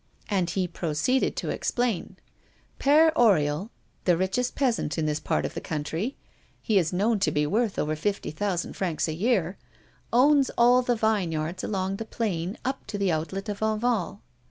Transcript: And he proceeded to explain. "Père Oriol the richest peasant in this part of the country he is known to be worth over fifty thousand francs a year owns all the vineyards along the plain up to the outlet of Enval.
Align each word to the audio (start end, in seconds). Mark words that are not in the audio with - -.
And 0.29 0.49
he 0.49 0.67
proceeded 0.67 1.35
to 1.35 1.49
explain. 1.51 2.17
"Père 2.79 3.13
Oriol 3.13 3.69
the 4.05 4.17
richest 4.17 4.55
peasant 4.55 4.97
in 4.97 5.05
this 5.05 5.19
part 5.19 5.45
of 5.45 5.53
the 5.53 5.61
country 5.61 6.17
he 6.59 6.79
is 6.79 6.91
known 6.91 7.19
to 7.19 7.29
be 7.29 7.45
worth 7.45 7.77
over 7.77 7.95
fifty 7.95 8.31
thousand 8.31 8.73
francs 8.73 9.07
a 9.07 9.13
year 9.13 9.59
owns 10.11 10.49
all 10.57 10.81
the 10.81 10.95
vineyards 10.95 11.63
along 11.63 11.97
the 11.97 12.05
plain 12.05 12.57
up 12.65 12.87
to 12.87 12.97
the 12.97 13.11
outlet 13.11 13.47
of 13.47 13.59
Enval. 13.59 14.21